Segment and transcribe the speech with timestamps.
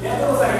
[0.00, 0.51] Yeah,